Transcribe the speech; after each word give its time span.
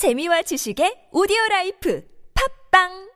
재미와 0.00 0.40
지식의 0.48 1.12
오디오 1.12 1.36
라이프. 1.50 2.00
팝빵 2.32 3.09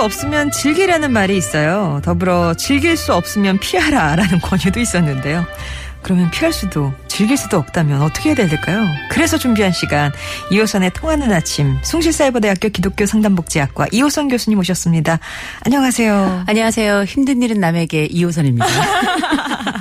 수 0.00 0.04
없으면 0.04 0.50
즐기라는 0.50 1.12
말이 1.12 1.36
있어요. 1.36 2.00
더불어 2.02 2.54
즐길 2.54 2.96
수 2.96 3.12
없으면 3.12 3.58
피하라라는 3.58 4.40
권유도 4.40 4.80
있었는데요. 4.80 5.44
그러면 6.00 6.30
피할 6.30 6.54
수도 6.54 6.90
즐길 7.06 7.36
수도 7.36 7.58
없다면 7.58 8.00
어떻게 8.00 8.30
해야 8.30 8.34
될까요? 8.34 8.86
그래서 9.10 9.36
준비한 9.36 9.72
시간 9.72 10.10
이호선의 10.50 10.92
통하는 10.94 11.30
아침 11.30 11.76
숭실사이버대학교 11.82 12.70
기독교 12.70 13.04
상담복지학과 13.04 13.88
이호선 13.92 14.28
교수님 14.28 14.58
오셨습니다. 14.60 15.18
안녕하세요. 15.66 16.44
안녕하세요. 16.46 17.04
힘든 17.04 17.42
일은 17.42 17.60
남에게 17.60 18.06
이호선입니다. 18.06 18.66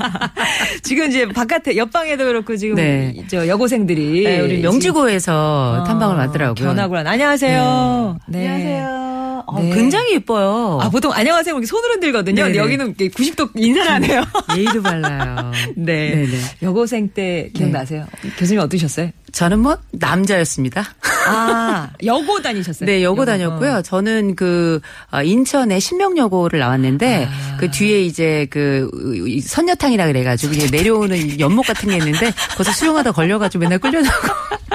지금 0.83 1.07
이제 1.07 1.29
바깥에 1.29 1.77
옆방에도 1.77 2.25
그렇고 2.25 2.57
지금 2.57 2.75
네. 2.75 3.15
저 3.29 3.47
여고생들이 3.47 4.23
네, 4.25 4.41
우리 4.41 4.59
명지고에서 4.59 5.75
지금, 5.77 5.87
탐방을 5.87 6.15
어, 6.17 6.19
왔더라고요. 6.19 6.67
한 6.67 7.07
안녕하세요. 7.07 8.17
네. 8.27 8.47
안녕하세요. 8.49 9.08
어, 9.51 9.61
네. 9.61 9.73
굉장히 9.73 10.13
예뻐요. 10.13 10.79
아 10.81 10.89
보통 10.89 11.11
안녕하세요 11.11 11.53
이렇게 11.53 11.65
손으로 11.65 11.93
흔들거든요. 11.93 12.43
근데. 12.43 12.57
여기는 12.59 12.95
이렇게 12.97 13.09
90도 13.09 13.49
인사를 13.55 13.91
하네요. 13.91 14.23
예의도 14.55 14.81
발라요. 14.81 15.51
네. 15.75 16.15
네네. 16.15 16.37
여고생 16.63 17.09
때 17.09 17.49
기억나세요? 17.53 18.05
교수님 18.37 18.61
어떠셨어요? 18.61 19.11
저는 19.31 19.59
뭐 19.59 19.77
남자였습니다. 19.91 20.83
아, 21.27 21.89
여고 22.03 22.41
다니셨어요? 22.41 22.87
네, 22.87 23.03
여고 23.03 23.21
여고, 23.21 23.25
다녔고요. 23.25 23.73
어. 23.75 23.81
저는 23.81 24.35
그 24.35 24.79
어, 25.11 25.21
인천의 25.21 25.79
신명여고를 25.79 26.59
나왔는데 26.59 27.27
아. 27.29 27.57
그 27.59 27.69
뒤에 27.69 28.01
이제 28.03 28.47
그이 28.49 29.41
선녀탕이라 29.41 30.07
그래 30.07 30.23
가지고 30.23 30.53
이제 30.53 30.67
내려오는 30.75 31.39
연못 31.39 31.65
같은 31.65 31.89
게 31.89 31.97
있는데 31.97 32.31
거기서 32.51 32.71
수영하다 32.71 33.11
걸려 33.11 33.37
가지고 33.37 33.63
맨날 33.63 33.79
끌려나고 33.79 34.27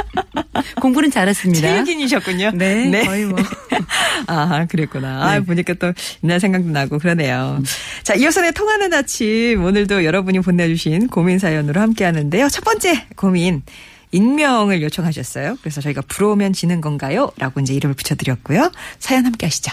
공부는 0.81 1.11
잘했습니다. 1.11 1.69
체육인이셨군요. 1.69 2.53
네, 2.55 3.05
거의 3.05 3.25
뭐. 3.27 3.39
아, 4.27 4.67
그랬구나. 4.67 5.23
아, 5.23 5.39
네. 5.39 5.45
보니까 5.45 5.75
또 5.75 5.93
옛날 6.23 6.41
생각도 6.41 6.69
나고 6.71 6.99
그러네요. 6.99 7.63
자, 8.03 8.15
이어선의 8.15 8.53
통하는 8.53 8.93
아침. 8.93 9.63
오늘도 9.65 10.05
여러분이 10.05 10.41
보내주신 10.41 11.09
고민 11.09 11.39
사연으로 11.39 11.81
함께 11.81 12.05
하는데요. 12.05 12.49
첫 12.49 12.65
번째 12.65 13.07
고민. 13.17 13.63
익명을 14.13 14.81
요청하셨어요. 14.83 15.57
그래서 15.61 15.81
저희가 15.81 16.03
부러우면 16.03 16.53
지는 16.53 16.81
건가요? 16.81 17.33
라고 17.37 17.61
이제 17.61 17.75
이름을 17.75 17.97
붙여드렸고요. 17.97 18.71
사연 19.01 19.25
함께 19.27 19.47
하시죠. 19.47 19.73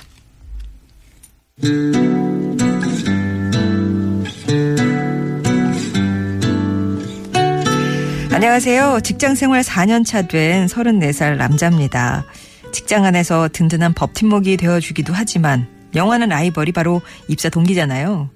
안녕하세요. 8.45 9.01
직장 9.03 9.35
생활 9.35 9.61
4년 9.61 10.03
차 10.03 10.23
된 10.23 10.65
34살 10.65 11.35
남자입니다. 11.37 12.25
직장 12.71 13.05
안에서 13.05 13.47
든든한 13.53 13.93
법팀목이 13.93 14.57
되어주기도 14.57 15.13
하지만 15.13 15.67
영화는 15.93 16.29
라이벌이 16.29 16.71
바로 16.71 17.03
입사 17.27 17.49
동기잖아요. 17.49 18.31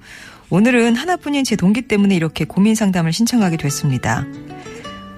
오늘은 0.51 0.95
하나뿐인 0.95 1.43
제 1.43 1.55
동기 1.55 1.81
때문에 1.87 2.15
이렇게 2.15 2.45
고민 2.45 2.75
상담을 2.75 3.13
신청하게 3.13 3.57
됐습니다. 3.57 4.27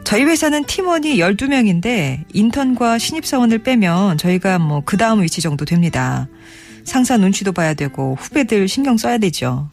저희 0.06 0.24
회사는 0.24 0.64
팀원이 0.64 1.18
12명인데 1.18 2.24
인턴과 2.32 2.98
신입사원을 2.98 3.64
빼면 3.64 4.18
저희가 4.18 4.58
뭐 4.58 4.84
그 4.86 4.96
다음 4.96 5.22
위치 5.22 5.42
정도 5.42 5.66
됩니다. 5.66 6.30
상사 6.86 7.18
눈치도 7.18 7.52
봐야 7.52 7.74
되고 7.74 8.16
후배들 8.18 8.70
신경 8.70 8.96
써야 8.96 9.18
되죠. 9.18 9.70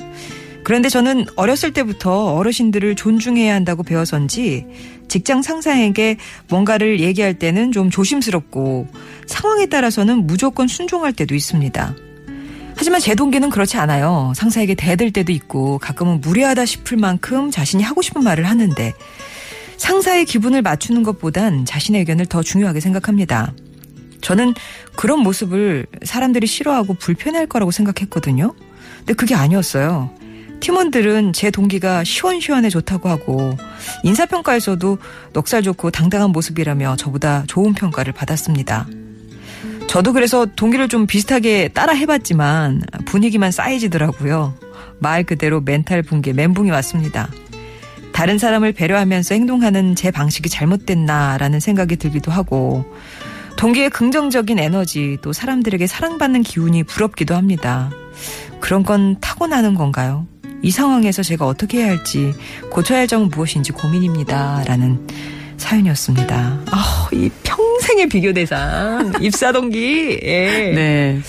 그런데 0.65 0.89
저는 0.89 1.27
어렸을 1.37 1.73
때부터 1.73 2.35
어르신들을 2.35 2.97
존중해야 2.97 3.55
한다고 3.55 3.83
배워서인지 3.83 4.67
직장 5.09 5.43
상사에게 5.43 6.17
뭔가를 6.49 7.01
얘기할 7.01 7.35
때는 7.35 7.71
좀 7.71 7.91
조심스럽고 7.91 8.89
상황에 9.27 9.67
따라서는 9.67 10.27
무조건 10.27 10.67
순종할 10.67 11.13
때도 11.13 11.35
있습니다. 11.35 11.95
하지만 12.77 13.01
제 13.01 13.15
동기는 13.15 13.51
그렇지 13.51 13.77
않아요. 13.77 14.33
상사에게 14.35 14.75
대들 14.75 15.13
때도 15.13 15.33
있고 15.33 15.79
가끔은 15.79 16.21
무례하다 16.23 16.65
싶을 16.65 16.97
만큼 16.97 17.51
자신이 17.51 17.83
하고 17.83 18.03
싶은 18.03 18.25
말을 18.25 18.45
하는데 18.45 18.93
상사의 19.77 20.25
기분을 20.25 20.63
맞추는 20.63 21.03
것보단 21.03 21.67
자신의 21.67 22.01
의견을 22.01 22.27
더 22.27 22.43
중요하게 22.43 22.81
생각합니다. 22.81 23.53
저는 24.23 24.55
그런 24.97 25.21
모습을 25.21 25.87
사람들이 26.03 26.47
싫어하고 26.47 26.95
불편할 26.95 27.47
거라고 27.47 27.71
생각했거든요. 27.71 28.55
근데 28.99 29.13
그게 29.13 29.35
아니었어요. 29.35 30.24
팀원들은 30.61 31.33
제 31.33 31.51
동기가 31.51 32.05
시원시원해 32.05 32.71
좋다고 32.71 33.09
하고 33.09 33.57
인사평가에서도 34.03 34.99
넉살 35.33 35.63
좋고 35.63 35.91
당당한 35.91 36.31
모습이라며 36.31 36.97
저보다 36.97 37.45
좋은 37.47 37.75
평가를 37.75 38.13
받았습니다. 38.13 38.87
저도 39.87 40.13
그래서 40.13 40.47
동기를 40.47 40.89
좀 40.89 41.07
비슷하게 41.07 41.69
따라 41.69 41.93
해봤지만 41.93 42.83
분위기만 43.05 43.53
쌓이지더라고요. 43.53 44.55
말 44.99 45.25
그대로 45.25 45.61
멘탈 45.61 46.03
붕괴 46.03 46.33
멘붕이 46.33 46.71
왔습니다. 46.71 47.29
다른 48.13 48.39
사람을 48.39 48.73
배려하면서 48.73 49.35
행동하는 49.35 49.95
제 49.95 50.11
방식이 50.11 50.49
잘못됐나라는 50.49 51.61
생각이 51.61 51.97
들기도 51.97 52.31
하고 52.31 52.85
동기의 53.57 53.91
긍정적인 53.91 54.59
에너지 54.59 55.19
또 55.23 55.33
사람들에게 55.33 55.87
사랑받는 55.87 56.43
기운이 56.43 56.85
부럽기도 56.85 57.35
합니다. 57.35 57.91
그런 58.61 58.83
건 58.83 59.17
타고나는 59.21 59.75
건가요? 59.75 60.27
이 60.65 60.71
상황에서 60.71 61.23
제가 61.23 61.47
어떻게 61.47 61.79
해야 61.83 61.89
할지 61.89 62.33
고쳐야 62.71 63.01
할 63.01 63.07
점은 63.07 63.29
무엇인지 63.29 63.73
고민입니다. 63.73 64.65
라는 64.67 65.07
사연이었습니다. 65.59 66.61
아, 66.71 67.09
이 67.13 67.29
평생의 67.43 68.09
비교 68.09 68.33
대상 68.33 69.13
입사 69.21 69.53
동기. 69.53 70.19
예. 70.23 70.73
네. 70.75 71.21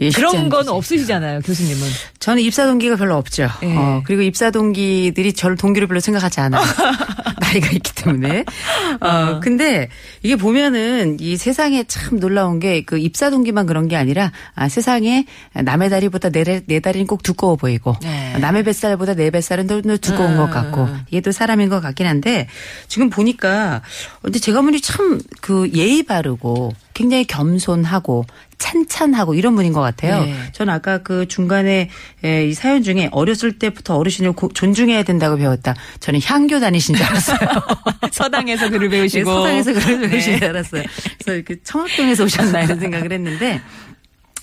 예, 0.00 0.10
그런 0.10 0.48
건. 0.48 0.66
없으시잖아요, 0.68 1.40
교수님은. 1.40 1.88
저는 2.20 2.42
입사 2.42 2.64
동기가 2.66 2.96
별로 2.96 3.16
없죠. 3.16 3.48
예. 3.64 3.76
어, 3.76 4.02
그리고 4.06 4.22
입사 4.22 4.50
동기들이 4.50 5.34
저를 5.34 5.56
동기로 5.56 5.86
별로 5.86 6.00
생각하지 6.00 6.40
않아요. 6.40 6.62
나이가 7.48 7.70
있기 7.70 7.94
때문에. 7.94 8.44
어, 9.00 9.40
근데 9.40 9.88
이게 10.22 10.36
보면은 10.36 11.16
이 11.20 11.36
세상에 11.36 11.84
참 11.84 12.18
놀라운 12.20 12.58
게 12.60 12.82
그 12.86 12.98
입사 12.98 13.28
동기만 13.30 13.66
그런 13.66 13.88
게 13.88 13.96
아니라 13.96 14.32
아, 14.54 14.68
세상에 14.68 15.26
남의 15.54 15.90
다리보다 15.90 16.30
내, 16.30 16.44
다- 16.44 16.60
내 16.66 16.80
다리는 16.80 17.06
꼭 17.06 17.22
두꺼워 17.22 17.56
보이고 17.56 17.94
네. 18.02 18.36
남의 18.38 18.62
뱃살보다 18.64 19.14
내 19.14 19.30
뱃살은 19.30 19.66
더, 19.66 19.80
더 19.82 19.96
두꺼운 19.96 20.36
것 20.36 20.48
같고 20.50 20.88
이게 21.08 21.20
또 21.20 21.32
사람인 21.32 21.68
것 21.68 21.80
같긴 21.80 22.06
한데 22.06 22.46
지금 22.86 23.10
보니까 23.10 23.82
근데 24.22 24.38
제가 24.38 24.60
보니 24.62 24.80
참그 24.80 25.72
예의 25.74 26.02
바르고 26.04 26.72
굉장히 26.98 27.24
겸손하고 27.26 28.24
찬찬하고 28.58 29.34
이런 29.34 29.54
분인 29.54 29.72
것 29.72 29.80
같아요. 29.80 30.22
네. 30.24 30.34
저는 30.50 30.74
아까 30.74 30.98
그 30.98 31.28
중간에 31.28 31.90
에, 32.24 32.46
이 32.48 32.54
사연 32.54 32.82
중에 32.82 33.08
어렸을 33.12 33.56
때부터 33.60 33.96
어르신을 33.96 34.32
고- 34.32 34.48
존중해야 34.52 35.04
된다고 35.04 35.36
배웠다. 35.36 35.76
저는 36.00 36.20
향교 36.20 36.58
다니신 36.58 36.96
줄 36.96 37.04
알았어요. 37.06 37.38
서당에서 38.10 38.68
글을 38.70 38.88
네, 38.90 38.96
배우시고. 38.98 39.30
서당에서 39.30 39.72
그런 39.74 40.00
네. 40.00 40.08
배우신 40.10 40.38
줄 40.38 40.48
알았어요. 40.48 40.82
그래서 41.24 41.44
그 41.46 41.62
청학동에서 41.62 42.24
오셨나 42.24 42.62
이런 42.62 42.80
생각을 42.80 43.12
했는데 43.12 43.60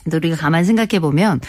근데 0.05 0.17
우리가 0.17 0.35
가만 0.35 0.63
생각해 0.63 0.99
보면 0.99 1.41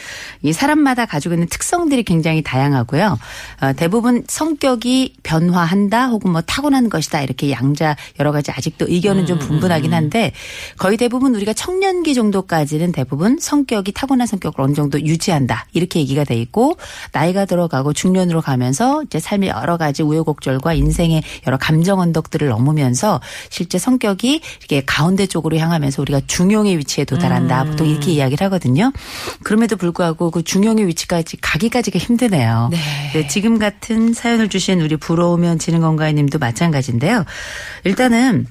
이 0.43 0.53
사람마다 0.55 1.05
가지고 1.05 1.35
있는 1.35 1.47
특성들이 1.47 2.05
굉장히 2.05 2.43
다양하고요. 2.43 3.19
어, 3.61 3.73
대부분 3.75 4.25
성격이 4.27 5.17
변화한다 5.23 6.07
혹은 6.07 6.33
뭐 6.33 6.41
타고난 6.41 6.89
것이다 6.89 7.21
이렇게 7.21 7.51
양자 7.51 7.97
여러 8.19 8.33
가지 8.33 8.51
아직도 8.51 8.87
의견은 8.89 9.27
좀 9.27 9.39
분분하긴 9.39 9.93
한데 9.93 10.33
거의 10.79 10.97
대부분 10.97 11.35
우리가 11.35 11.53
청년기 11.53 12.15
정도까지는 12.15 12.93
대부분 12.93 13.37
성격이 13.39 13.93
타고난 13.93 14.27
성격을 14.27 14.65
어느 14.65 14.73
정도 14.73 14.99
유지한다 14.99 15.67
이렇게 15.75 16.01
얘기가 16.01 16.25
돼 16.25 16.37
있고 16.37 16.79
나이가 17.13 17.45
들어가고 17.45 17.93
중년으로 17.93 18.41
가면서 18.41 19.03
이제 19.03 19.21
삶의 19.21 19.51
여러 19.51 19.77
가지 19.77 20.03
우여곡절과 20.03 20.73
인생의 20.73 21.23
여러 21.47 21.59
감정 21.59 22.01
언덕들을 22.01 22.49
넘으면서 22.49 23.21
실제 23.51 23.77
성격이 23.79 24.41
이렇게 24.61 24.83
가운데 24.87 25.27
쪽으로 25.27 25.59
향하면서 25.59 26.01
우리가 26.01 26.23
중용의 26.27 26.79
위치에 26.79 27.05
도달한다. 27.05 27.65
보통 27.65 27.87
이렇게 27.87 28.13
이야기를 28.13 28.46
하거든요. 28.47 28.93
그럼에도 29.43 29.77
불구하고 29.77 30.31
그 30.31 30.43
중용의 30.43 30.87
위치까지 30.89 31.39
가기까지가 31.41 31.99
힘드네요. 31.99 32.71
네, 32.73 33.27
지금 33.29 33.59
같은 33.59 34.13
사연을 34.13 34.49
주신 34.49 34.81
우리 34.81 34.97
부러우면 34.97 35.59
지는 35.59 35.81
건가요님도 35.81 36.39
마찬가지인데요. 36.39 37.25
일단은 37.85 38.47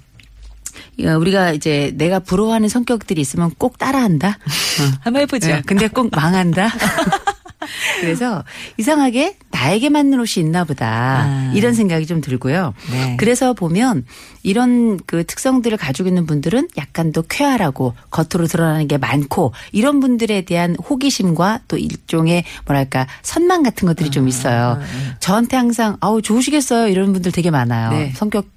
어, 1.04 1.18
우리가 1.18 1.52
이제 1.52 1.92
내가 1.96 2.20
부러워하는 2.20 2.70
성격들이 2.70 3.20
있으면 3.20 3.52
꼭 3.58 3.78
따라한다. 3.78 4.30
어. 4.30 4.98
한번 5.02 5.24
해보죠. 5.24 5.48
네, 5.48 5.62
근데 5.66 5.88
꼭 5.88 6.10
망한다. 6.12 6.72
그래서 8.02 8.44
이상하게 8.78 9.38
나에게 9.52 9.90
맞는 9.90 10.20
옷이 10.20 10.44
있나 10.44 10.64
보다. 10.64 10.88
아. 10.88 11.52
이런 11.56 11.74
생각이 11.74 12.06
좀 12.06 12.22
들고요. 12.22 12.74
네. 12.92 13.16
그래서 13.18 13.54
보면 13.54 14.06
이런 14.44 15.00
그 15.06 15.26
특성들을 15.26 15.78
가지고 15.78 16.10
있는 16.10 16.26
분들은 16.26 16.70
약간 16.78 17.12
더 17.12 17.22
쾌활하고 17.22 17.94
겉으로 18.12 18.48
드러나는 18.48 18.88
게 18.88 18.98
많고 18.98 19.54
이런 19.72 20.00
분들에 20.00 20.42
대한 20.42 20.76
호기심과 20.76 21.62
또 21.68 21.78
일종의 21.78 22.44
뭐랄까 22.66 23.08
선망 23.22 23.64
같은 23.64 23.88
것들이 23.88 24.10
아, 24.10 24.12
좀 24.12 24.28
있어요. 24.28 24.80
저한테 25.20 25.58
항상 25.58 25.98
아우 26.02 26.22
좋으시겠어요 26.22 26.88
이런 26.88 27.14
분들 27.14 27.32
되게 27.32 27.52
많아요. 27.52 27.92
네. 27.92 28.12
성격 28.16 28.48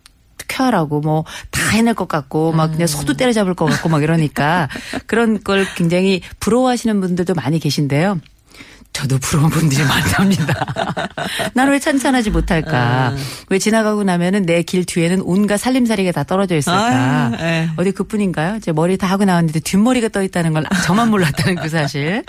쾌활하고 0.49 1.00
뭐 1.00 1.25
다 1.69 1.76
해낼 1.76 1.93
것 1.94 2.08
같고 2.08 2.52
막 2.52 2.66
음. 2.66 2.72
그냥 2.72 2.87
소도 2.87 3.14
때려잡을 3.14 3.55
것 3.55 3.66
같고 3.66 3.88
막 3.88 4.02
이러니까 4.02 4.69
그런 5.06 5.43
걸 5.43 5.66
굉장히 5.76 6.22
부러워하시는 6.40 7.00
분들도 7.00 7.34
많이 7.34 7.58
계신데요. 7.58 8.20
저도 8.98 9.16
부러운 9.18 9.48
분들이 9.48 9.82
많답니다. 9.84 10.54
나는 11.54 11.72
왜 11.72 11.78
찬찬하지 11.78 12.30
못할까? 12.30 13.14
왜 13.48 13.58
지나가고 13.60 14.02
나면은 14.02 14.42
내 14.44 14.62
길 14.62 14.84
뒤에는 14.84 15.20
온갖 15.22 15.56
살림살이가 15.56 16.10
다 16.12 16.24
떨어져 16.24 16.56
있을까? 16.56 17.30
아유, 17.32 17.36
예. 17.40 17.70
어디 17.76 17.92
그뿐인가요? 17.92 18.58
제 18.60 18.72
머리 18.72 18.96
다 18.98 19.06
하고 19.06 19.24
나왔는데 19.24 19.60
뒷머리가 19.60 20.08
떠 20.08 20.22
있다는 20.22 20.52
걸 20.52 20.64
저만 20.84 21.10
몰랐다는 21.10 21.62
그 21.62 21.68
사실. 21.68 22.24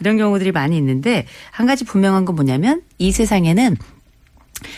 이런 0.00 0.16
경우들이 0.18 0.50
많이 0.52 0.76
있는데 0.76 1.24
한 1.52 1.66
가지 1.66 1.84
분명한 1.84 2.24
건 2.24 2.34
뭐냐면 2.34 2.82
이 2.98 3.10
세상에는 3.12 3.76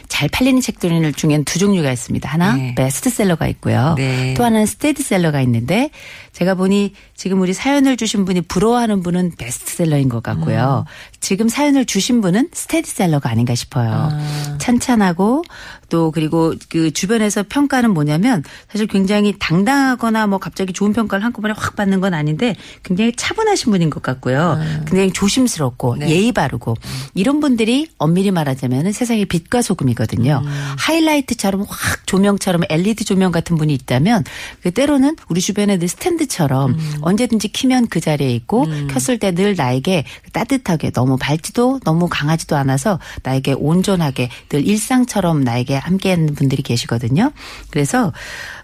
잘 0.08 0.28
팔리는 0.28 0.60
책들 0.60 1.12
중엔 1.14 1.44
두 1.44 1.58
종류가 1.58 1.90
있습니다. 1.90 2.28
하나 2.28 2.54
네. 2.54 2.74
베스트셀러가 2.76 3.48
있고요. 3.48 3.94
네. 3.96 4.34
또 4.36 4.44
하나는 4.44 4.66
스테디셀러가 4.66 5.40
있는데 5.40 5.90
제가 6.32 6.54
보니 6.54 6.94
지금 7.16 7.40
우리 7.40 7.52
사연을 7.52 7.96
주신 7.96 8.24
분이 8.24 8.42
부러워하는 8.42 9.02
분은 9.02 9.32
베스트셀러인 9.36 10.08
것 10.08 10.22
같고요. 10.22 10.84
지금 11.20 11.48
사연을 11.48 11.84
주신 11.84 12.20
분은 12.20 12.50
스테디셀러가 12.52 13.28
아닌가 13.28 13.54
싶어요. 13.54 14.10
찬찬하고 14.58 15.44
또 15.88 16.12
그리고 16.12 16.54
그 16.68 16.92
주변에서 16.92 17.44
평가는 17.48 17.90
뭐냐면 17.92 18.44
사실 18.70 18.86
굉장히 18.86 19.34
당당하거나 19.38 20.28
뭐 20.28 20.38
갑자기 20.38 20.72
좋은 20.72 20.92
평가를 20.92 21.24
한꺼번에 21.24 21.52
확 21.56 21.76
받는 21.76 22.00
건 22.00 22.14
아닌데 22.14 22.54
굉장히 22.84 23.12
차분하신 23.14 23.72
분인 23.72 23.90
것 23.90 24.02
같고요. 24.02 24.58
굉장히 24.86 25.12
조심스럽고 25.12 25.96
네. 25.96 26.08
예의 26.08 26.32
바르고 26.32 26.76
이런 27.14 27.40
분들이 27.40 27.88
엄밀히 27.98 28.30
말하자면 28.30 28.92
세상의 28.92 29.26
빛과 29.26 29.62
소금이거든요. 29.62 30.42
하이라이트처럼 30.78 31.66
확 31.68 32.06
조명처럼 32.06 32.62
LED 32.68 33.04
조명 33.04 33.32
같은 33.32 33.56
분이 33.56 33.74
있다면 33.74 34.24
그 34.62 34.70
때로는 34.70 35.16
우리 35.28 35.40
주변에 35.40 35.78
늘 35.78 35.88
스탠드 35.88 36.19
처럼 36.26 36.76
언제든지 37.00 37.48
키면 37.48 37.88
그 37.88 38.00
자리에 38.00 38.30
있고 38.34 38.66
켰을 38.88 39.18
때 39.18 39.30
늘 39.30 39.54
나에게 39.56 40.04
따뜻하게 40.32 40.90
너무 40.90 41.16
밝지도 41.16 41.80
너무 41.84 42.08
강하지도 42.10 42.56
않아서 42.56 42.98
나에게 43.22 43.52
온전하게 43.56 44.28
늘 44.48 44.66
일상처럼 44.66 45.44
나에게 45.44 45.76
함께하는 45.76 46.34
분들이 46.34 46.62
계시거든요. 46.62 47.30
그래서 47.70 48.12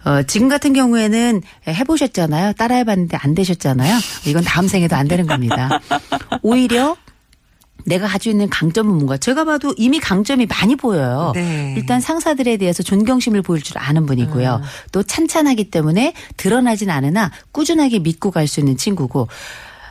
어, 0.05 0.23
지금 0.25 0.49
같은 0.49 0.73
경우에는 0.73 1.41
해보셨잖아요. 1.69 2.55
따라해봤는데 2.55 3.17
안 3.17 3.35
되셨잖아요. 3.35 3.97
이건 4.26 4.43
다음 4.44 4.67
생에도 4.69 4.97
안 4.97 5.06
되는 5.09 5.26
겁니다. 5.26 5.81
오히려 6.43 6.97
내가 7.87 8.06
가지고 8.09 8.33
있는 8.33 8.49
강점은 8.50 8.93
뭔가 8.93 9.17
제가 9.17 9.44
봐도 9.44 9.73
이미 9.77 9.99
강점이 10.00 10.47
많이 10.47 10.77
보여요. 10.77 11.33
네. 11.35 11.75
일단 11.77 12.00
상사들에 12.00 12.56
대해서 12.56 12.83
존경심을 12.83 13.43
보일 13.43 13.62
줄 13.62 13.79
아는 13.79 14.06
분이고요. 14.06 14.61
또 14.93 15.03
찬찬하기 15.03 15.71
때문에 15.71 16.12
드러나진 16.37 16.91
않으나 16.91 17.31
꾸준하게 17.53 18.00
믿고 18.00 18.31
갈 18.31 18.47
수 18.47 18.61
있는 18.61 18.77
친구고 18.77 19.29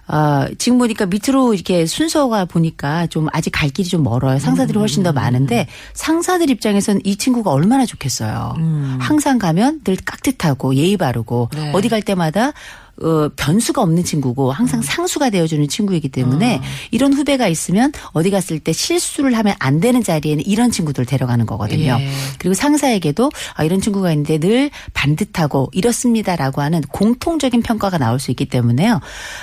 아, 0.08 0.48
지금 0.60 0.78
보니까 0.78 1.08
밑으로 1.08 1.56
이렇게 1.56 1.86
순서가 1.88 2.46
보니까 2.46 3.08
좀 3.08 3.28
아직 3.34 3.50
갈 3.50 3.70
길이 3.70 3.88
좀 3.88 4.04
멀어요. 4.04 4.38
상사들이 4.38 4.78
훨씬 4.78 5.02
더 5.02 5.12
많은데 5.12 5.68
상사들 5.94 6.50
입장에서는 6.52 7.02
이 7.04 7.16
친구가 7.16 7.50
얼마나 7.52 7.86
좋겠어요. 7.88 8.54
항상 9.00 9.40
가면 9.40 9.82
늘 9.84 9.98
깍듯하고 10.06 10.76
예의 10.76 10.98
바르고 10.98 11.50
네. 11.56 11.72
어디 11.74 11.90
갈 11.90 12.02
때마다 12.04 12.54
어, 13.02 13.30
변수가 13.36 13.82
없는 13.82 14.04
친구고 14.06 14.52
항상 14.52 14.82
상수가 14.82 15.30
되어주는 15.30 15.68
친구이기 15.68 16.10
때문에 16.10 16.62
이런 16.92 17.14
후배가 17.14 17.48
있으면 17.48 17.92
어디 18.14 18.32
갔을 18.32 18.60
때 18.60 18.72
실수를 18.72 19.38
하면 19.38 19.54
안 19.60 19.82
되는 19.82 20.02
자리에는 20.02 20.46
이런 20.46 20.72
친구들 20.72 21.06
데려가는 21.06 21.46
거거든요. 21.46 21.98
예. 22.00 22.10
그리고 22.40 22.54
상사에게도 22.54 23.32
아, 23.56 23.64
이런 23.66 23.82
친구가 23.82 24.12
있는데 24.12 24.38
늘 24.38 24.70
반듯하고 24.94 25.70
이렇습니다라고 25.74 26.62
하는 26.62 26.82
공통적인 26.82 27.62
평가가 27.64 27.98
나올 27.98 28.20
수 28.20 28.32
있기 28.32 28.46
때문에요. 28.46 29.02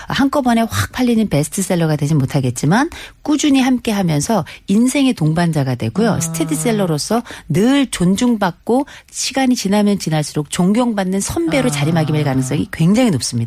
한꺼번에 0.09 0.63
확 0.63 0.93
팔리는 0.93 1.29
베스트셀러가 1.29 1.97
되진 1.97 2.17
못하겠지만 2.19 2.89
꾸준히 3.21 3.61
함께 3.61 3.93
하면서 3.93 4.47
인생의 4.69 5.13
동반자가 5.13 5.75
되고요. 5.75 6.21
스테디셀러로서 6.21 7.23
늘 7.49 7.87
존중받고 7.91 8.87
시간이 9.11 9.57
지나면 9.57 9.99
지날수록 9.99 10.51
존경받는 10.51 11.21
선배로 11.21 11.69
자리매김할 11.69 12.25
가능성이 12.25 12.69
굉장히 12.73 13.11
높습니다. 13.11 13.42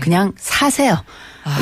그냥 0.00 0.32
사세요. 0.38 1.02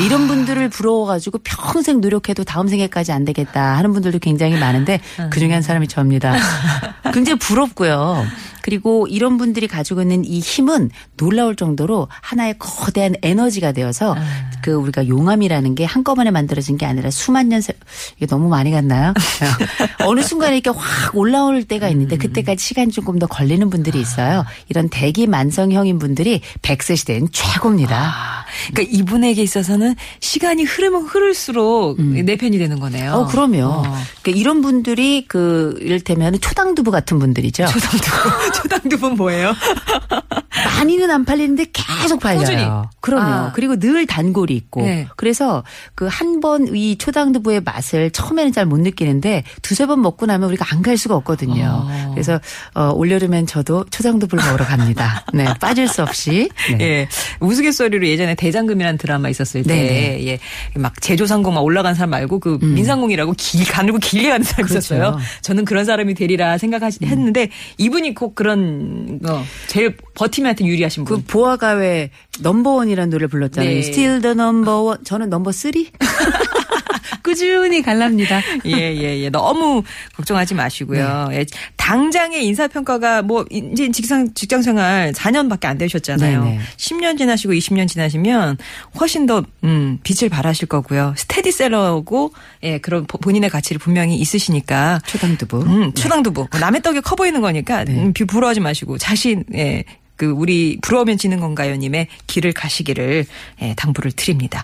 이런 0.05 0.27
분들을 0.27 0.69
부러워가지고 0.69 1.39
평생 1.43 2.01
노력해도 2.01 2.43
다음 2.43 2.67
생에까지 2.67 3.11
안 3.11 3.25
되겠다 3.25 3.77
하는 3.77 3.93
분들도 3.93 4.19
굉장히 4.19 4.57
많은데 4.57 4.99
그 5.29 5.39
중에 5.39 5.53
한 5.53 5.61
사람이 5.61 5.87
저입니다. 5.87 6.35
굉장히 7.13 7.39
부럽고요. 7.39 8.25
그리고 8.65 9.05
이런 9.05 9.37
분들이 9.37 9.67
가지고 9.67 10.01
있는 10.01 10.25
이 10.25 10.39
힘은 10.39 10.89
놀라울 11.17 11.55
정도로 11.55 12.07
하나의 12.09 12.55
거대한 12.57 13.13
에너지가 13.21 13.73
되어서 13.73 14.15
그 14.63 14.71
우리가 14.71 15.07
용암이라는 15.07 15.75
게 15.75 15.85
한꺼번에 15.85 16.31
만들어진 16.31 16.75
게 16.75 16.87
아니라 16.87 17.11
수만 17.11 17.47
년 17.47 17.61
세, 17.61 17.73
이게 18.17 18.25
너무 18.25 18.49
많이 18.49 18.71
갔나요? 18.71 19.13
어느 20.03 20.21
순간에 20.21 20.57
이렇게 20.57 20.75
확 20.75 21.15
올라올 21.15 21.63
때가 21.65 21.89
있는데 21.89 22.17
그때까지 22.17 22.65
시간이 22.65 22.91
조금 22.91 23.19
더 23.19 23.27
걸리는 23.27 23.69
분들이 23.69 24.01
있어요. 24.01 24.43
이런 24.67 24.89
대기 24.89 25.27
만성형인 25.27 25.99
분들이 25.99 26.41
100세 26.63 26.95
시대엔 26.95 27.27
최고입니다. 27.31 27.95
아, 27.95 28.45
그러니까 28.73 28.97
이분에게 28.97 29.43
있어서 29.43 29.74
는 29.75 29.95
시간이 30.21 30.63
흐르면 30.63 31.03
흐를수록 31.03 32.01
내 32.01 32.37
편이 32.37 32.57
되는 32.57 32.79
거네요. 32.79 33.11
어, 33.13 33.27
그럼요. 33.27 33.63
어. 33.65 33.81
그러니까 34.21 34.39
이런 34.39 34.61
분들이 34.61 35.25
그 35.27 35.77
이를테면 35.81 36.39
초당두부 36.39 36.91
같은 36.91 37.19
분들이죠. 37.19 37.65
초당두부. 37.65 38.53
초당두부는 38.55 39.17
뭐예요? 39.17 39.53
많이는 40.65 41.09
안 41.11 41.25
팔리는데 41.25 41.65
계속 41.73 42.19
팔려요. 42.19 42.39
꾸준히. 42.39 42.65
그럼요. 43.01 43.23
아. 43.47 43.51
그리고 43.53 43.77
늘 43.77 44.05
단골이 44.05 44.55
있고. 44.55 44.81
네. 44.81 45.07
그래서 45.15 45.63
그 45.95 46.07
한 46.07 46.39
번 46.41 46.67
이 46.75 46.97
초당두부의 46.97 47.61
맛을 47.61 48.09
처음에는 48.11 48.51
잘 48.51 48.65
못 48.65 48.79
느끼는데 48.79 49.43
두세 49.61 49.85
번 49.85 50.01
먹고 50.01 50.25
나면 50.25 50.49
우리가 50.49 50.65
안 50.71 50.81
갈 50.81 50.97
수가 50.97 51.15
없거든요. 51.15 51.63
어. 51.87 52.11
그래서 52.13 52.39
어 52.73 52.91
올여름엔 52.93 53.47
저도 53.47 53.85
초당두부를 53.89 54.43
먹으러 54.45 54.65
갑니다. 54.65 55.23
네. 55.33 55.45
빠질 55.59 55.87
수 55.87 56.01
없이. 56.03 56.49
네. 56.77 56.77
예. 56.81 57.07
우스갯소리로 57.39 58.07
예전에 58.07 58.35
대장금이라는 58.35 58.97
드라마 58.97 59.29
있었을 59.29 59.63
때, 59.63 59.73
네네. 59.73 60.27
예. 60.27 60.39
막 60.75 60.99
제조상공 61.01 61.53
막 61.55 61.61
올라간 61.61 61.95
사람 61.95 62.11
말고 62.11 62.39
그 62.39 62.59
민상공이라고 62.61 63.33
길, 63.37 63.65
가늘고 63.65 63.97
길게 63.99 64.29
가는 64.29 64.43
사람이 64.43 64.67
그렇죠. 64.69 64.95
있었어요. 64.95 65.17
저는 65.41 65.65
그런 65.65 65.85
사람이 65.85 66.13
되리라 66.13 66.57
생각하시, 66.57 66.99
했는데 67.05 67.49
이분이 67.77 68.13
꼭 68.15 68.35
그런, 68.35 69.19
거, 69.19 69.41
제일 69.67 69.95
버 70.13 70.27
팀한테 70.55 70.65
유리하신 70.65 71.05
분. 71.05 71.17
그 71.17 71.23
보아가의 71.25 72.09
넘버원이라는 72.41 73.09
노래를 73.09 73.27
불렀잖아요. 73.27 73.69
네. 73.69 73.79
Still 73.79 74.21
the 74.21 74.31
number 74.33 74.75
one. 74.81 75.03
저는 75.03 75.29
number 75.29 75.51
three? 75.51 75.91
꾸준히 77.23 77.81
갈랍니다. 77.81 78.41
예, 78.65 78.71
예, 78.71 79.19
예. 79.19 79.29
너무 79.29 79.83
걱정하지 80.15 80.53
마시고요. 80.53 81.29
예, 81.31 81.45
당장의 81.75 82.45
인사평가가 82.45 83.21
뭐, 83.23 83.45
이제 83.49 83.89
직장, 83.91 84.33
직장 84.33 84.61
생활 84.61 85.11
4년밖에 85.11 85.65
안 85.65 85.77
되셨잖아요. 85.77 86.43
네네. 86.43 86.59
10년 86.77 87.17
지나시고 87.17 87.53
20년 87.53 87.87
지나시면 87.87 88.57
훨씬 88.99 89.25
더, 89.25 89.43
음, 89.63 89.99
빛을 90.03 90.29
발하실 90.29 90.67
거고요. 90.67 91.13
스테디셀러고, 91.17 92.33
예, 92.63 92.77
그런 92.79 93.05
보- 93.05 93.17
본인의 93.17 93.49
가치를 93.49 93.79
분명히 93.79 94.15
있으시니까. 94.17 94.99
초당두부. 95.05 95.61
음, 95.63 95.93
초당두부. 95.93 96.47
남의 96.59 96.81
떡이 96.81 97.01
커 97.01 97.15
보이는 97.15 97.41
거니까, 97.41 97.83
네. 97.85 97.93
음, 97.93 98.13
비- 98.13 98.25
부러워하지 98.25 98.59
마시고, 98.59 98.97
자신, 98.97 99.43
예, 99.55 99.83
그, 100.15 100.27
우리, 100.27 100.77
부러우면 100.81 101.17
지는 101.17 101.39
건가요님의 101.39 102.07
길을 102.27 102.53
가시기를, 102.53 103.25
예, 103.61 103.73
당부를 103.75 104.11
드립니다. 104.13 104.63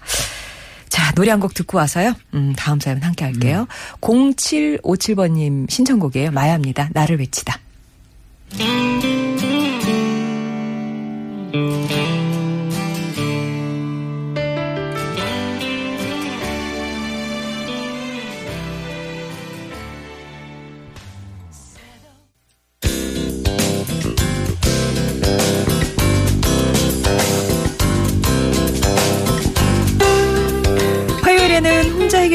자, 0.90 1.12
노래 1.14 1.32
한 1.32 1.40
곡 1.40 1.54
듣고 1.54 1.78
와서요. 1.78 2.14
음, 2.34 2.54
다음 2.58 2.80
사연 2.80 3.02
함께 3.02 3.24
할게요. 3.26 3.68
0757번님 4.02 5.70
신청곡이에요. 5.70 6.32
마야입니다. 6.32 6.90
나를 6.94 7.18
외치다. 7.20 7.60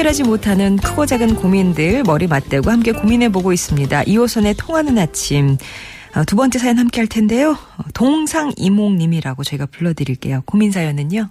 해결하지 0.07 0.23
못하는 0.23 0.77
크고 0.77 1.05
작은 1.05 1.35
고민들 1.35 2.05
머리 2.05 2.29
맞대고 2.29 2.71
함께 2.71 2.93
고민해보고 2.93 3.53
있습니다. 3.53 4.05
이호선의 4.05 4.55
통하는 4.55 4.99
아침. 4.99 5.57
어, 6.15 6.23
두 6.25 6.37
번째 6.37 6.61
사연 6.61 6.79
함께 6.79 7.01
할 7.01 7.09
텐데요. 7.09 7.51
어, 7.77 7.83
동상이몽님이라고 7.93 9.43
저희가 9.43 9.67
불러드릴게요. 9.67 10.43
고민 10.47 10.71
사연은요. 10.71 11.29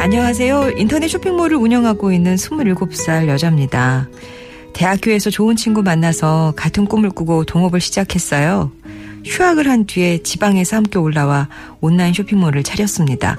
안녕하세요. 0.00 0.72
인터넷 0.78 1.06
쇼핑몰을 1.06 1.56
운영하고 1.56 2.10
있는 2.12 2.34
27살 2.34 3.28
여자입니다. 3.28 4.08
대학교에서 4.72 5.30
좋은 5.30 5.54
친구 5.54 5.82
만나서 5.82 6.54
같은 6.56 6.86
꿈을 6.86 7.10
꾸고 7.10 7.44
동업을 7.44 7.80
시작했어요. 7.80 8.72
휴학을 9.24 9.68
한 9.68 9.86
뒤에 9.86 10.18
지방에서 10.22 10.76
함께 10.76 10.98
올라와 10.98 11.48
온라인 11.80 12.12
쇼핑몰을 12.14 12.62
차렸습니다. 12.62 13.36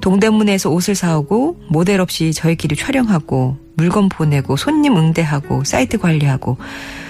동대문에서 0.00 0.70
옷을 0.70 0.94
사오고 0.94 1.60
모델 1.68 2.00
없이 2.00 2.32
저희끼리 2.32 2.76
촬영하고 2.76 3.58
물건 3.76 4.08
보내고 4.08 4.56
손님 4.56 4.96
응대하고 4.96 5.64
사이트 5.64 5.98
관리하고 5.98 6.56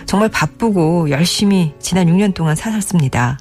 정말 0.06 0.28
바쁘고 0.28 1.10
열심히 1.10 1.72
지난 1.78 2.06
6년 2.08 2.34
동안 2.34 2.56
살았습니다. 2.56 3.38